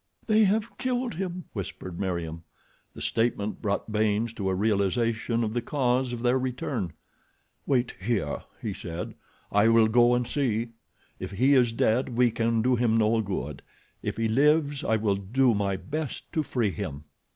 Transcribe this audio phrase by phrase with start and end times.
[0.25, 2.41] "They have killed him," whispered Meriem.
[2.95, 6.93] The statement brought Baynes to a realization of the cause of their return.
[7.67, 9.13] "Wait here," he said.
[9.51, 10.69] "I will go and see.
[11.19, 13.61] If he is dead we can do him no good.
[14.01, 17.03] If he lives I will do my best to free him."